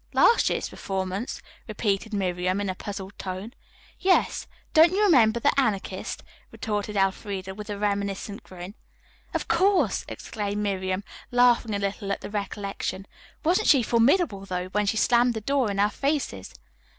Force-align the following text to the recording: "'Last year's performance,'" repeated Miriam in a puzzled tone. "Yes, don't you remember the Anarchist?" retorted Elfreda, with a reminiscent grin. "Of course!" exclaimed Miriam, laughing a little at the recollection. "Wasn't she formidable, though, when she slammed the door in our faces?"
"'Last 0.13 0.49
year's 0.49 0.67
performance,'" 0.69 1.43
repeated 1.67 2.11
Miriam 2.11 2.59
in 2.59 2.71
a 2.71 2.73
puzzled 2.73 3.15
tone. 3.19 3.53
"Yes, 3.99 4.47
don't 4.73 4.91
you 4.93 5.03
remember 5.03 5.39
the 5.39 5.53
Anarchist?" 5.59 6.23
retorted 6.51 6.95
Elfreda, 6.95 7.53
with 7.53 7.69
a 7.69 7.77
reminiscent 7.77 8.41
grin. 8.43 8.73
"Of 9.35 9.47
course!" 9.47 10.03
exclaimed 10.07 10.63
Miriam, 10.63 11.03
laughing 11.29 11.75
a 11.75 11.77
little 11.77 12.11
at 12.11 12.21
the 12.21 12.31
recollection. 12.31 13.05
"Wasn't 13.43 13.67
she 13.67 13.83
formidable, 13.83 14.47
though, 14.47 14.69
when 14.69 14.87
she 14.87 14.97
slammed 14.97 15.35
the 15.35 15.39
door 15.41 15.69
in 15.69 15.77
our 15.79 15.91
faces?" 15.91 16.55